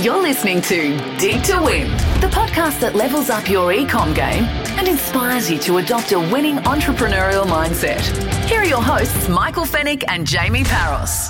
You're 0.00 0.22
listening 0.22 0.62
to 0.62 0.96
Dig 1.18 1.42
to 1.42 1.60
Win, 1.60 1.90
the 2.20 2.28
podcast 2.28 2.78
that 2.82 2.94
levels 2.94 3.30
up 3.30 3.50
your 3.50 3.72
ecom 3.72 4.14
game 4.14 4.44
and 4.78 4.86
inspires 4.86 5.50
you 5.50 5.58
to 5.58 5.78
adopt 5.78 6.12
a 6.12 6.20
winning 6.20 6.58
entrepreneurial 6.58 7.44
mindset. 7.44 8.00
Here 8.44 8.60
are 8.60 8.64
your 8.64 8.80
hosts, 8.80 9.28
Michael 9.28 9.64
Fennick 9.64 10.04
and 10.06 10.24
Jamie 10.24 10.62
Paros. 10.62 11.26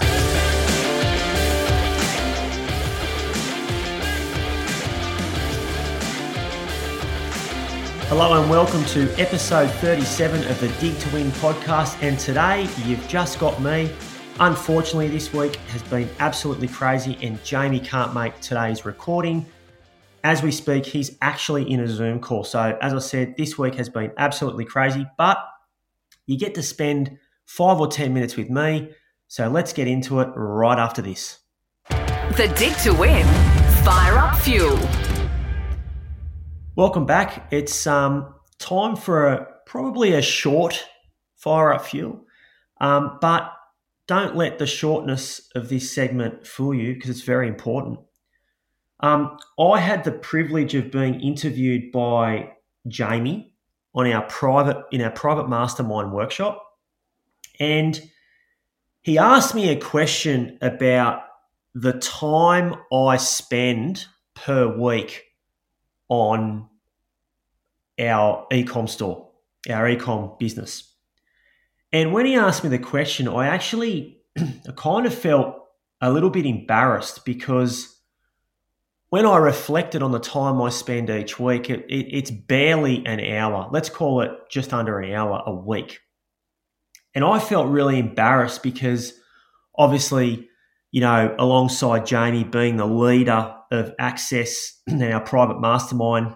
Hello 8.11 8.39
and 8.39 8.51
welcome 8.51 8.85
to 8.87 9.11
episode 9.19 9.71
37 9.71 10.47
of 10.47 10.61
the 10.61 10.69
Dig 10.79 10.99
to 10.99 11.15
Win 11.15 11.31
podcast. 11.31 11.97
And 12.03 12.19
today 12.19 12.69
you've 12.85 13.09
just 13.09 13.39
got 13.39 13.63
me, 13.63 13.91
Unfortunately, 14.41 15.09
this 15.09 15.33
week 15.33 15.57
has 15.57 15.83
been 15.83 16.09
absolutely 16.21 16.69
crazy, 16.69 17.19
and 17.23 17.43
Jamie 17.43 17.81
can't 17.81 18.15
make 18.15 18.39
today's 18.41 18.85
recording. 18.85 19.45
As 20.23 20.45
we 20.45 20.53
speak, 20.53 20.87
he's 20.87 21.19
actually 21.21 21.69
in 21.69 21.81
a 21.81 21.89
Zoom 21.89 22.21
call. 22.21 22.45
So, 22.45 22.79
as 22.81 22.95
I 22.95 23.01
said, 23.01 23.37
this 23.37 23.59
week 23.59 23.75
has 23.75 23.89
been 23.89 24.13
absolutely 24.17 24.65
crazy, 24.65 25.05
but 25.19 25.39
you 26.27 26.39
get 26.39 26.55
to 26.55 26.63
spend 26.63 27.19
five 27.47 27.81
or 27.81 27.89
10 27.89 28.15
minutes 28.15 28.37
with 28.37 28.49
me. 28.49 28.93
So, 29.27 29.49
let's 29.49 29.73
get 29.73 29.89
into 29.89 30.21
it 30.21 30.29
right 30.37 30.79
after 30.79 31.03
this. 31.03 31.41
The 31.89 32.55
Dig 32.57 32.77
to 32.85 32.93
Win 32.95 33.27
Fire 33.83 34.19
Up 34.19 34.39
Fuel. 34.39 34.79
Welcome 36.77 37.07
back. 37.07 37.49
It's 37.51 37.89
um, 37.89 38.37
time 38.61 38.95
for 38.95 39.27
a, 39.27 39.49
probably 39.67 40.13
a 40.13 40.23
short 40.23 40.87
Fire 41.35 41.73
Up 41.73 41.85
Fuel. 41.87 42.25
Um, 42.81 43.19
but 43.21 43.53
don't 44.09 44.35
let 44.35 44.59
the 44.59 44.67
shortness 44.67 45.49
of 45.55 45.69
this 45.69 45.95
segment 45.95 46.47
fool 46.47 46.75
you 46.75 46.95
because 46.95 47.11
it's 47.11 47.21
very 47.21 47.47
important. 47.47 48.01
Um, 49.01 49.39
I 49.61 49.79
had 49.79 50.03
the 50.03 50.11
privilege 50.11 50.75
of 50.75 50.91
being 50.91 51.21
interviewed 51.21 51.93
by 51.93 52.55
Jamie 52.89 53.55
on 53.95 54.11
our 54.11 54.23
private 54.23 54.85
in 54.91 55.03
our 55.03 55.11
private 55.11 55.49
mastermind 55.49 56.13
workshop, 56.13 56.65
and 57.61 58.11
he 59.03 59.19
asked 59.19 59.55
me 59.55 59.69
a 59.69 59.77
question 59.79 60.59
about 60.61 61.23
the 61.75 61.93
time 61.93 62.75
I 62.93 63.19
spend 63.19 64.07
per 64.35 64.67
week 64.67 65.25
on 66.09 66.69
our 68.01 68.47
ecom 68.51 68.89
store, 68.89 69.29
our 69.71 69.85
ecom 69.85 70.39
business. 70.39 70.88
And 71.93 72.13
when 72.13 72.27
he 72.27 72.37
asked 72.37 72.65
me 72.65 72.71
the 72.71 72.79
question, 72.79 73.29
I 73.29 73.47
actually 73.47 74.19
I 74.39 74.73
kind 74.77 75.07
of 75.07 75.15
felt 75.15 75.57
a 76.01 76.13
little 76.13 76.31
bit 76.31 76.47
embarrassed 76.47 77.25
because 77.25 77.99
when 79.11 79.25
I 79.25 79.39
reflected 79.39 80.03
on 80.03 80.13
the 80.13 80.19
time 80.19 80.61
I 80.61 80.69
spend 80.69 81.09
each 81.09 81.39
week, 81.41 81.71
it, 81.71 81.87
it, 81.89 82.07
it's 82.15 82.31
barely 82.31 83.05
an 83.07 83.21
hour. 83.21 83.69
Let's 83.73 83.89
call 83.89 84.21
it 84.21 84.31
just 84.51 84.73
under 84.73 85.01
an 85.01 85.13
hour 85.13 85.43
a 85.47 85.55
week. 85.55 86.01
And 87.15 87.25
I 87.25 87.39
felt 87.39 87.69
really 87.69 87.99
embarrassed 87.99 88.63
because 88.63 89.15
obviously, 89.75 90.49
you 90.91 91.01
know, 91.01 91.35
alongside 91.39 92.07
Jamie 92.07 92.45
being 92.45 92.77
the 92.77 92.87
leader 92.87 93.55
of 93.71 93.95
Access 93.99 94.81
and 94.87 95.03
our 95.03 95.21
private 95.21 95.61
mastermind, 95.61 96.35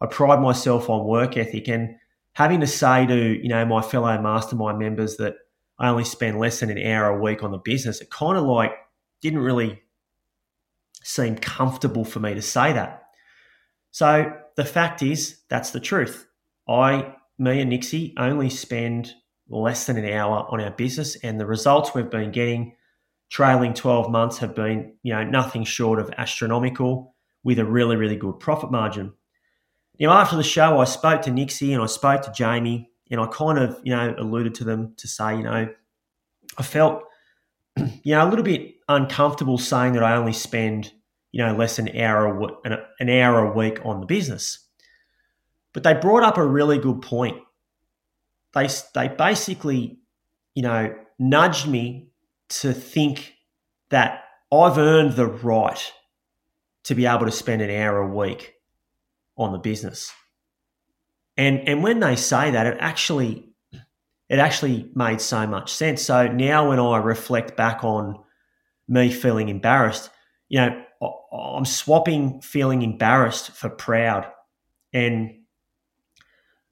I 0.00 0.06
pride 0.06 0.40
myself 0.40 0.88
on 0.88 1.06
work 1.06 1.36
ethic. 1.36 1.68
And 1.68 1.96
having 2.34 2.60
to 2.60 2.66
say 2.66 3.06
to 3.06 3.42
you 3.42 3.48
know 3.48 3.64
my 3.64 3.82
fellow 3.82 4.20
mastermind 4.20 4.78
members 4.78 5.16
that 5.16 5.36
I 5.78 5.88
only 5.88 6.04
spend 6.04 6.38
less 6.38 6.60
than 6.60 6.70
an 6.70 6.86
hour 6.86 7.08
a 7.08 7.20
week 7.20 7.42
on 7.42 7.50
the 7.50 7.58
business, 7.58 8.00
it 8.00 8.10
kind 8.10 8.36
of 8.36 8.44
like 8.44 8.72
didn't 9.20 9.40
really 9.40 9.82
seem 11.02 11.36
comfortable 11.36 12.04
for 12.04 12.20
me 12.20 12.34
to 12.34 12.42
say 12.42 12.72
that. 12.72 13.02
So 13.90 14.32
the 14.56 14.64
fact 14.64 15.02
is, 15.02 15.40
that's 15.48 15.70
the 15.70 15.80
truth. 15.80 16.26
I, 16.68 17.14
me 17.38 17.60
and 17.60 17.70
Nixie 17.70 18.14
only 18.16 18.50
spend 18.50 19.12
less 19.48 19.86
than 19.86 19.98
an 19.98 20.10
hour 20.10 20.46
on 20.48 20.60
our 20.60 20.70
business, 20.70 21.16
and 21.16 21.38
the 21.38 21.46
results 21.46 21.94
we've 21.94 22.10
been 22.10 22.32
getting 22.32 22.76
trailing 23.30 23.74
12 23.74 24.10
months 24.10 24.38
have 24.38 24.54
been, 24.54 24.94
you 25.02 25.12
know, 25.12 25.24
nothing 25.24 25.64
short 25.64 25.98
of 25.98 26.10
astronomical 26.16 27.14
with 27.42 27.58
a 27.58 27.64
really, 27.64 27.96
really 27.96 28.16
good 28.16 28.38
profit 28.38 28.70
margin 28.70 29.12
you 29.98 30.08
know, 30.08 30.12
after 30.12 30.36
the 30.36 30.42
show, 30.42 30.78
I 30.78 30.84
spoke 30.84 31.22
to 31.22 31.30
Nixie 31.30 31.72
and 31.72 31.82
I 31.82 31.86
spoke 31.86 32.22
to 32.22 32.32
Jamie, 32.32 32.90
and 33.10 33.20
I 33.20 33.26
kind 33.26 33.58
of, 33.58 33.78
you 33.84 33.94
know, 33.94 34.14
alluded 34.18 34.54
to 34.56 34.64
them 34.64 34.94
to 34.96 35.06
say, 35.06 35.36
you 35.36 35.42
know, 35.44 35.68
I 36.58 36.62
felt, 36.62 37.02
you 37.76 38.14
know, 38.14 38.26
a 38.26 38.28
little 38.28 38.44
bit 38.44 38.74
uncomfortable 38.88 39.58
saying 39.58 39.92
that 39.92 40.02
I 40.02 40.16
only 40.16 40.32
spend, 40.32 40.92
you 41.30 41.44
know, 41.44 41.54
less 41.54 41.76
than 41.76 41.88
an 41.88 42.00
hour 42.00 42.58
an 42.64 43.08
hour 43.08 43.46
a 43.46 43.52
week 43.52 43.80
on 43.84 44.00
the 44.00 44.06
business. 44.06 44.66
But 45.72 45.82
they 45.82 45.94
brought 45.94 46.22
up 46.22 46.38
a 46.38 46.46
really 46.46 46.78
good 46.78 47.02
point. 47.02 47.38
They 48.52 48.68
they 48.94 49.08
basically, 49.08 49.98
you 50.54 50.62
know, 50.62 50.94
nudged 51.18 51.68
me 51.68 52.08
to 52.48 52.72
think 52.72 53.34
that 53.90 54.24
I've 54.52 54.78
earned 54.78 55.12
the 55.12 55.26
right 55.26 55.92
to 56.84 56.94
be 56.94 57.06
able 57.06 57.26
to 57.26 57.32
spend 57.32 57.62
an 57.62 57.70
hour 57.70 57.98
a 57.98 58.14
week 58.14 58.54
on 59.36 59.52
the 59.52 59.58
business. 59.58 60.12
And 61.36 61.68
and 61.68 61.82
when 61.82 62.00
they 62.00 62.16
say 62.16 62.52
that, 62.52 62.66
it 62.66 62.76
actually 62.80 63.48
it 64.28 64.38
actually 64.38 64.90
made 64.94 65.20
so 65.20 65.46
much 65.46 65.72
sense. 65.72 66.02
So 66.02 66.28
now 66.28 66.68
when 66.68 66.78
I 66.80 66.98
reflect 66.98 67.56
back 67.56 67.84
on 67.84 68.22
me 68.88 69.10
feeling 69.10 69.48
embarrassed, 69.48 70.10
you 70.48 70.60
know, 70.60 70.82
I'm 71.32 71.64
swapping 71.64 72.40
feeling 72.40 72.82
embarrassed 72.82 73.50
for 73.52 73.68
proud. 73.68 74.26
And 74.92 75.30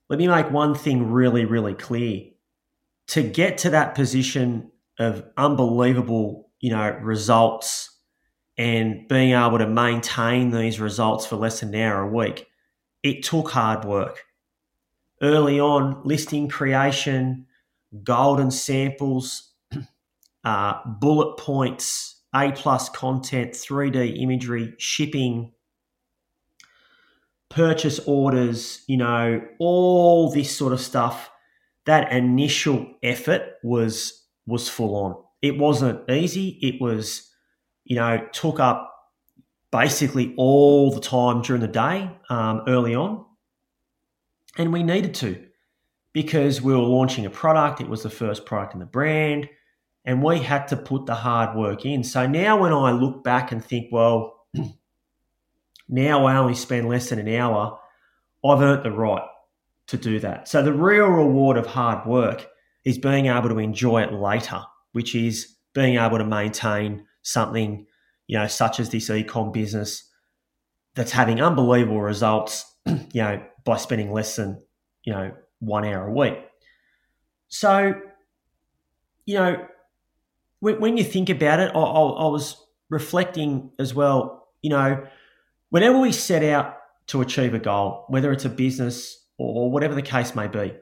let 0.08 0.18
me 0.18 0.28
make 0.28 0.50
one 0.50 0.74
thing 0.74 1.10
really, 1.10 1.44
really 1.44 1.74
clear. 1.74 2.24
To 3.08 3.22
get 3.22 3.58
to 3.58 3.70
that 3.70 3.94
position 3.94 4.70
of 4.98 5.24
unbelievable, 5.36 6.50
you 6.60 6.70
know, 6.70 6.90
results 7.02 7.90
and 8.56 9.08
being 9.08 9.32
able 9.32 9.58
to 9.58 9.66
maintain 9.66 10.50
these 10.50 10.78
results 10.78 11.26
for 11.26 11.36
less 11.36 11.60
than 11.60 11.74
an 11.74 11.80
hour 11.80 12.02
a 12.02 12.08
week, 12.08 12.46
it 13.02 13.22
took 13.22 13.50
hard 13.50 13.84
work. 13.84 14.24
Early 15.20 15.60
on, 15.60 16.00
listing 16.04 16.48
creation, 16.48 17.46
golden 18.02 18.50
samples, 18.50 19.52
uh, 20.44 20.74
bullet 20.86 21.36
points, 21.36 22.22
A 22.34 22.52
plus 22.52 22.88
content, 22.88 23.52
3D 23.52 24.20
imagery, 24.20 24.74
shipping, 24.78 25.52
purchase 27.48 28.00
orders, 28.06 28.82
you 28.86 28.96
know, 28.96 29.42
all 29.58 30.30
this 30.30 30.56
sort 30.56 30.72
of 30.72 30.80
stuff. 30.80 31.30
That 31.84 32.12
initial 32.12 32.94
effort 33.02 33.42
was 33.62 34.24
was 34.46 34.68
full 34.68 34.96
on. 34.96 35.16
It 35.40 35.58
wasn't 35.58 36.08
easy. 36.10 36.58
It 36.62 36.80
was, 36.80 37.28
you 37.84 37.96
know, 37.96 38.26
took 38.32 38.60
up 38.60 38.91
basically 39.72 40.34
all 40.36 40.92
the 40.92 41.00
time 41.00 41.42
during 41.42 41.62
the 41.62 41.68
day 41.68 42.08
um, 42.28 42.62
early 42.68 42.94
on. 42.94 43.24
And 44.58 44.72
we 44.72 44.82
needed 44.82 45.14
to 45.14 45.44
because 46.12 46.60
we 46.60 46.74
were 46.74 46.78
launching 46.78 47.26
a 47.26 47.30
product. 47.30 47.80
It 47.80 47.88
was 47.88 48.02
the 48.02 48.10
first 48.10 48.44
product 48.44 48.74
in 48.74 48.80
the 48.80 48.86
brand, 48.86 49.48
and 50.04 50.22
we 50.22 50.38
had 50.40 50.68
to 50.68 50.76
put 50.76 51.06
the 51.06 51.14
hard 51.14 51.56
work 51.56 51.86
in. 51.86 52.04
So 52.04 52.26
now 52.26 52.60
when 52.60 52.72
I 52.72 52.92
look 52.92 53.24
back 53.24 53.50
and 53.50 53.64
think, 53.64 53.90
well, 53.90 54.46
now 55.88 56.26
I 56.26 56.36
only 56.36 56.54
spend 56.54 56.88
less 56.88 57.08
than 57.08 57.18
an 57.18 57.34
hour, 57.34 57.78
I've 58.44 58.60
earned 58.60 58.84
the 58.84 58.90
right 58.90 59.26
to 59.86 59.96
do 59.96 60.20
that. 60.20 60.48
So 60.48 60.62
the 60.62 60.72
real 60.72 61.06
reward 61.06 61.56
of 61.56 61.66
hard 61.66 62.06
work 62.06 62.46
is 62.84 62.98
being 62.98 63.26
able 63.26 63.48
to 63.48 63.58
enjoy 63.58 64.02
it 64.02 64.12
later, 64.12 64.62
which 64.92 65.14
is 65.14 65.54
being 65.72 65.96
able 65.96 66.18
to 66.18 66.24
maintain 66.26 67.06
something 67.22 67.86
you 68.32 68.38
know, 68.38 68.46
such 68.46 68.80
as 68.80 68.88
this 68.88 69.10
ecom 69.10 69.52
business 69.52 70.08
that's 70.94 71.12
having 71.12 71.42
unbelievable 71.42 72.00
results, 72.00 72.64
you 72.86 72.96
know, 73.22 73.42
by 73.62 73.76
spending 73.76 74.10
less 74.10 74.36
than, 74.36 74.58
you 75.04 75.12
know, 75.12 75.32
one 75.58 75.84
hour 75.84 76.08
a 76.08 76.12
week. 76.14 76.38
So, 77.48 77.92
you 79.26 79.34
know, 79.34 79.66
when, 80.60 80.80
when 80.80 80.96
you 80.96 81.04
think 81.04 81.28
about 81.28 81.60
it, 81.60 81.72
I, 81.74 81.78
I, 81.78 81.82
I 81.82 82.28
was 82.28 82.56
reflecting 82.88 83.70
as 83.78 83.92
well, 83.92 84.48
you 84.62 84.70
know, 84.70 85.06
whenever 85.68 85.98
we 85.98 86.10
set 86.10 86.42
out 86.42 86.78
to 87.08 87.20
achieve 87.20 87.52
a 87.52 87.58
goal, 87.58 88.06
whether 88.08 88.32
it's 88.32 88.46
a 88.46 88.48
business 88.48 89.26
or 89.36 89.70
whatever 89.70 89.94
the 89.94 90.00
case 90.00 90.34
may 90.34 90.48
be, 90.48 90.72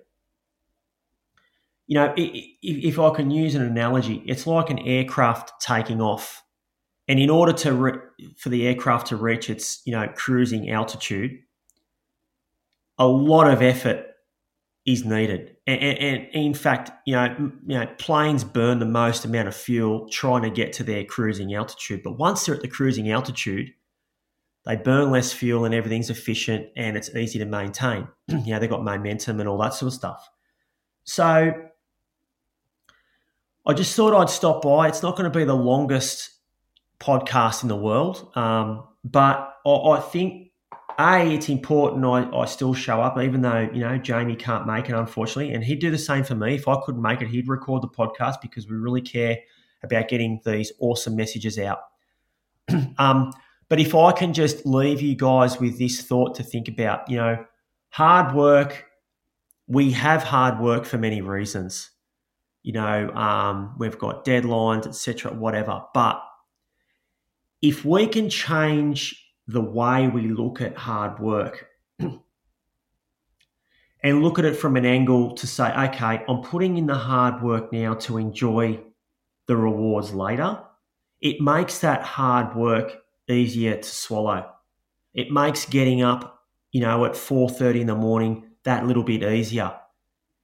you 1.88 1.96
know, 1.96 2.14
if 2.16 3.00
I 3.00 3.10
can 3.10 3.32
use 3.32 3.56
an 3.56 3.62
analogy, 3.62 4.22
it's 4.24 4.46
like 4.46 4.70
an 4.70 4.78
aircraft 4.78 5.60
taking 5.60 6.00
off 6.00 6.44
and 7.10 7.18
in 7.18 7.28
order 7.28 7.52
to 7.52 7.72
re- 7.72 7.98
for 8.36 8.50
the 8.50 8.68
aircraft 8.68 9.08
to 9.08 9.16
reach 9.16 9.50
its 9.50 9.82
you 9.84 9.92
know 9.92 10.06
cruising 10.14 10.70
altitude, 10.70 11.40
a 12.98 13.06
lot 13.06 13.50
of 13.50 13.62
effort 13.62 14.06
is 14.86 15.04
needed. 15.04 15.56
And, 15.66 15.80
and, 15.80 15.98
and, 15.98 16.28
in 16.32 16.54
fact, 16.54 16.92
you 17.06 17.14
know, 17.14 17.52
you 17.66 17.78
know, 17.78 17.86
planes 17.98 18.44
burn 18.44 18.78
the 18.78 18.86
most 18.86 19.24
amount 19.24 19.48
of 19.48 19.56
fuel 19.56 20.08
trying 20.08 20.42
to 20.42 20.50
get 20.50 20.72
to 20.74 20.84
their 20.84 21.04
cruising 21.04 21.52
altitude. 21.52 22.02
But 22.04 22.16
once 22.16 22.46
they're 22.46 22.54
at 22.54 22.60
the 22.62 22.68
cruising 22.68 23.10
altitude, 23.10 23.72
they 24.64 24.76
burn 24.76 25.10
less 25.10 25.32
fuel 25.32 25.64
and 25.64 25.74
everything's 25.74 26.10
efficient 26.10 26.68
and 26.76 26.96
it's 26.96 27.12
easy 27.16 27.40
to 27.40 27.44
maintain. 27.44 28.06
you 28.28 28.52
know, 28.52 28.60
they've 28.60 28.70
got 28.70 28.84
momentum 28.84 29.40
and 29.40 29.48
all 29.48 29.58
that 29.58 29.74
sort 29.74 29.88
of 29.88 29.94
stuff. 29.94 30.30
So 31.02 31.52
I 33.66 33.74
just 33.74 33.96
thought 33.96 34.14
I'd 34.14 34.30
stop 34.30 34.62
by. 34.62 34.86
It's 34.86 35.02
not 35.02 35.16
going 35.16 35.30
to 35.30 35.36
be 35.36 35.44
the 35.44 35.56
longest 35.56 36.39
podcast 37.00 37.62
in 37.62 37.68
the 37.68 37.76
world, 37.76 38.30
um, 38.34 38.84
but 39.04 39.54
I, 39.66 39.70
I, 39.70 40.00
think 40.00 40.50
a 40.98 41.34
it's 41.34 41.48
important 41.48 42.04
I, 42.04 42.28
I 42.36 42.44
still 42.44 42.74
show 42.74 43.00
up, 43.00 43.18
even 43.18 43.40
though 43.42 43.68
you 43.72 43.80
know 43.80 43.98
Jamie 43.98 44.36
can't 44.36 44.66
make 44.66 44.88
it, 44.88 44.94
unfortunately, 44.94 45.54
and 45.54 45.64
he'd 45.64 45.80
do 45.80 45.90
the 45.90 45.98
same 45.98 46.24
for 46.24 46.34
me. 46.34 46.54
If 46.54 46.68
I 46.68 46.76
couldn't 46.84 47.02
make 47.02 47.22
it, 47.22 47.28
he'd 47.28 47.48
record 47.48 47.82
the 47.82 47.88
podcast 47.88 48.36
because 48.42 48.68
we 48.68 48.76
really 48.76 49.02
care 49.02 49.38
about 49.82 50.08
getting 50.08 50.40
these 50.44 50.72
awesome 50.78 51.16
messages 51.16 51.58
out. 51.58 51.80
um, 52.98 53.32
but 53.68 53.80
if 53.80 53.94
I 53.94 54.12
can 54.12 54.32
just 54.32 54.66
leave 54.66 55.00
you 55.00 55.16
guys 55.16 55.58
with 55.58 55.78
this 55.78 56.02
thought 56.02 56.34
to 56.34 56.42
think 56.42 56.68
about, 56.68 57.08
you 57.08 57.16
know, 57.16 57.44
hard 57.88 58.34
work. 58.34 58.86
We 59.66 59.92
have 59.92 60.24
hard 60.24 60.58
work 60.58 60.84
for 60.84 60.98
many 60.98 61.20
reasons 61.20 61.90
you 62.62 62.72
know, 62.72 63.10
um, 63.10 63.74
we've 63.78 63.98
got 63.98 64.24
deadlines, 64.24 64.86
etc., 64.86 65.32
whatever. 65.32 65.82
But 65.94 66.22
if 67.62 67.84
we 67.84 68.06
can 68.06 68.30
change 68.30 69.32
the 69.46 69.60
way 69.60 70.08
we 70.08 70.28
look 70.28 70.60
at 70.60 70.76
hard 70.76 71.18
work 71.18 71.66
and 71.98 72.20
look 74.22 74.38
at 74.38 74.44
it 74.44 74.56
from 74.56 74.76
an 74.76 74.86
angle 74.86 75.34
to 75.34 75.46
say, 75.46 75.72
okay, 75.72 76.24
I'm 76.28 76.42
putting 76.42 76.78
in 76.78 76.86
the 76.86 76.94
hard 76.94 77.42
work 77.42 77.72
now 77.72 77.94
to 77.94 78.18
enjoy 78.18 78.80
the 79.46 79.56
rewards 79.56 80.14
later, 80.14 80.62
it 81.20 81.40
makes 81.40 81.80
that 81.80 82.02
hard 82.02 82.54
work 82.54 82.96
easier 83.28 83.76
to 83.76 83.88
swallow. 83.88 84.50
It 85.12 85.30
makes 85.30 85.66
getting 85.66 86.02
up, 86.02 86.44
you 86.72 86.80
know, 86.80 87.04
at 87.04 87.12
4:30 87.12 87.80
in 87.80 87.86
the 87.88 87.96
morning 87.96 88.46
that 88.64 88.86
little 88.86 89.02
bit 89.02 89.22
easier 89.22 89.74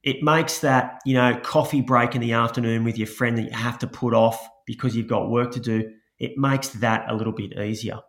it 0.07 0.23
makes 0.23 0.59
that 0.59 1.01
you 1.05 1.13
know 1.13 1.37
coffee 1.43 1.81
break 1.81 2.15
in 2.15 2.21
the 2.21 2.31
afternoon 2.31 2.85
with 2.85 2.97
your 2.97 3.07
friend 3.07 3.37
that 3.37 3.43
you 3.43 3.51
have 3.51 3.77
to 3.79 3.87
put 3.87 4.13
off 4.13 4.47
because 4.65 4.95
you've 4.95 5.07
got 5.07 5.29
work 5.29 5.51
to 5.51 5.59
do 5.59 5.91
it 6.19 6.37
makes 6.37 6.69
that 6.69 7.05
a 7.09 7.15
little 7.15 7.33
bit 7.33 7.53
easier. 7.57 7.99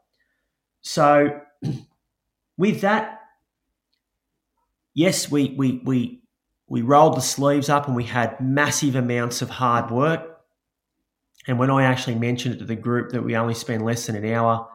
So 0.80 1.40
with 2.56 2.80
that 2.80 3.20
yes 4.94 5.30
we 5.30 5.54
we 5.56 5.80
we 5.84 6.20
we 6.66 6.82
rolled 6.82 7.16
the 7.16 7.22
sleeves 7.22 7.68
up 7.68 7.86
and 7.86 7.96
we 7.96 8.04
had 8.04 8.38
massive 8.40 8.94
amounts 8.94 9.40
of 9.40 9.48
hard 9.48 9.90
work. 9.90 10.40
And 11.46 11.58
when 11.58 11.70
i 11.70 11.84
actually 11.84 12.16
mentioned 12.16 12.56
it 12.56 12.58
to 12.58 12.64
the 12.64 12.76
group 12.76 13.12
that 13.12 13.22
we 13.22 13.36
only 13.36 13.54
spend 13.54 13.84
less 13.84 14.06
than 14.06 14.16
an 14.16 14.30
hour 14.34 14.68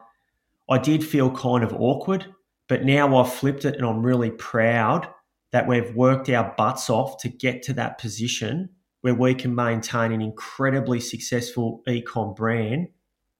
i 0.68 0.78
did 0.78 1.04
feel 1.04 1.30
kind 1.30 1.62
of 1.62 1.72
awkward 1.72 2.26
but 2.68 2.84
now 2.84 3.16
i've 3.16 3.32
flipped 3.32 3.64
it 3.64 3.76
and 3.76 3.86
i'm 3.86 4.04
really 4.04 4.30
proud 4.30 5.08
that 5.52 5.68
we've 5.68 5.94
worked 5.94 6.28
our 6.30 6.52
butts 6.56 6.90
off 6.90 7.18
to 7.18 7.28
get 7.28 7.62
to 7.62 7.74
that 7.74 7.98
position 7.98 8.70
where 9.02 9.14
we 9.14 9.34
can 9.34 9.54
maintain 9.54 10.10
an 10.10 10.20
incredibly 10.20 10.98
successful 10.98 11.82
ecom 11.86 12.34
brand 12.34 12.88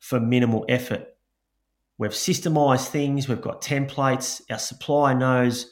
for 0.05 0.21
minimal 0.21 0.67
effort. 0.69 1.07
We've 1.97 2.11
systemized 2.11 2.89
things, 2.89 3.27
we've 3.27 3.41
got 3.41 3.63
templates, 3.63 4.43
our 4.51 4.59
supplier 4.59 5.15
knows 5.15 5.71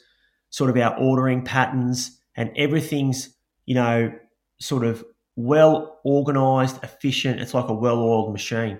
sort 0.49 0.71
of 0.71 0.77
our 0.77 0.97
ordering 0.97 1.43
patterns, 1.43 2.19
and 2.35 2.49
everything's, 2.57 3.35
you 3.67 3.75
know, 3.75 4.11
sort 4.59 4.85
of 4.85 5.05
well 5.35 5.99
organized, 6.03 6.83
efficient. 6.83 7.41
It's 7.41 7.53
like 7.53 7.69
a 7.69 7.75
well 7.75 7.99
oiled 7.99 8.31
machine. 8.31 8.79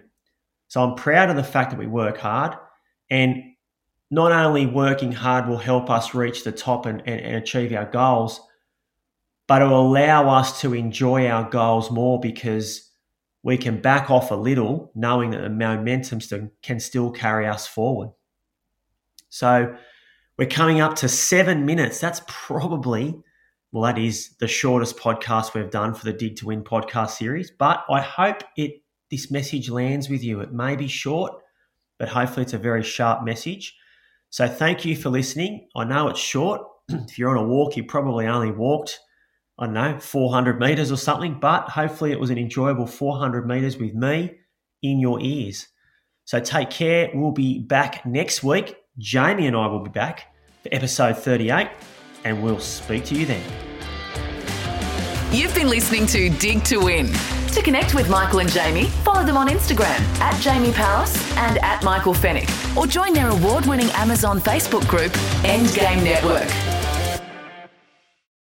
So 0.70 0.82
I'm 0.82 0.96
proud 0.96 1.30
of 1.30 1.36
the 1.36 1.44
fact 1.44 1.70
that 1.70 1.78
we 1.78 1.86
work 1.86 2.18
hard. 2.18 2.58
And 3.12 3.44
not 4.10 4.32
only 4.32 4.66
working 4.66 5.12
hard 5.12 5.48
will 5.48 5.60
help 5.60 5.88
us 5.92 6.16
reach 6.16 6.44
the 6.44 6.52
top 6.52 6.88
and, 6.88 7.02
and, 7.06 7.22
and 7.22 7.36
achieve 7.36 7.74
our 7.74 7.86
goals, 7.86 8.42
but 9.48 9.62
it 9.62 9.66
will 9.66 9.88
allow 9.88 10.30
us 10.30 10.62
to 10.62 10.74
enjoy 10.74 11.28
our 11.28 11.48
goals 11.48 11.92
more 11.92 12.20
because 12.20 12.90
we 13.44 13.58
can 13.58 13.82
back 13.82 14.10
off 14.10 14.32
a 14.32 14.36
little, 14.36 14.92
knowing 14.96 15.32
that 15.32 15.42
the 15.42 15.50
momentum 15.50 16.22
can 16.62 16.80
still 16.80 17.12
carry 17.12 17.46
us 17.46 17.68
forward. 17.68 18.10
So 19.30 19.76
we're 20.38 20.48
coming 20.48 20.80
up 20.80 20.96
to 20.98 21.10
seven 21.10 21.66
minutes. 21.66 22.00
That's 22.00 22.22
probably, 22.28 23.22
well, 23.72 23.84
that 23.84 23.98
is 24.02 24.36
the 24.40 24.48
shortest 24.48 24.98
podcast 24.98 25.54
we've 25.54 25.70
done 25.70 25.94
for 25.94 26.06
the 26.06 26.14
Dig 26.14 26.38
to 26.38 26.48
Win 26.48 26.64
podcast 26.64 27.12
series. 27.12 27.52
But 27.52 27.84
I 27.90 28.00
hope 28.00 28.44
it 28.56 28.84
this 29.12 29.30
message 29.30 29.70
lands 29.70 30.10
with 30.10 30.24
you. 30.24 30.40
It 30.40 30.52
may 30.52 30.76
be 30.76 30.88
short, 30.88 31.34
but 32.00 32.10
hopefully 32.10 32.44
it's 32.44 32.54
a 32.54 32.58
very 32.58 32.82
sharp 32.82 33.24
message. 33.24 33.78
So 34.32 34.48
thank 34.48 34.86
you 34.86 34.96
for 34.96 35.10
listening. 35.10 35.68
I 35.76 35.84
know 35.84 36.08
it's 36.08 36.20
short. 36.20 36.62
if 36.90 37.20
you're 37.20 37.30
on 37.30 37.44
a 37.44 37.48
walk, 37.48 37.78
you 37.78 37.84
probably 37.84 38.26
only 38.26 38.52
walked, 38.52 39.00
I 39.60 39.66
don't 39.66 39.74
know, 39.74 40.00
400 40.00 40.60
meters 40.60 40.92
or 40.92 40.98
something, 40.98 41.40
but 41.40 41.70
hopefully 41.70 42.12
it 42.12 42.20
was 42.20 42.30
an 42.30 42.38
enjoyable 42.38 42.88
400 42.88 43.48
meters 43.48 43.78
with 43.78 43.94
me 43.94 44.36
in 44.82 45.00
your 45.00 45.22
ears. 45.22 45.68
So 46.26 46.40
take 46.40 46.70
care. 46.70 47.12
We'll 47.14 47.32
be 47.32 47.60
back 47.60 48.06
next 48.06 48.44
week. 48.44 48.76
Jamie 48.98 49.48
and 49.48 49.56
I 49.56 49.68
will 49.68 49.82
be 49.84 49.90
back 49.90 50.34
for 50.64 50.70
episode 50.72 51.18
38, 51.18 51.70
and 52.24 52.42
we'll 52.42 52.60
speak 52.60 53.06
to 53.06 53.16
you 53.16 53.26
then. 53.26 53.44
You've 55.32 55.54
been 55.56 55.70
listening 55.70 56.06
to 56.08 56.30
Dig 56.30 56.64
to 56.66 56.78
Win. 56.78 57.12
To 57.54 57.62
connect 57.62 57.94
with 57.94 58.10
Michael 58.10 58.40
and 58.40 58.52
Jamie, 58.52 58.86
follow 59.04 59.24
them 59.24 59.38
on 59.38 59.48
Instagram 59.48 60.00
at 60.20 60.40
Jamie 60.42 60.72
Paris 60.72 61.16
and 61.38 61.60
at 61.60 61.84
Michael 61.84 62.14
Fennick, 62.14 62.50
or 62.76 62.88
join 62.88 63.14
their 63.14 63.30
award 63.30 63.66
winning 63.68 63.90
Amazon 63.92 64.40
Facebook 64.40 64.88
group, 64.88 65.12
Endgame 65.44 66.04
Network. 66.04 66.73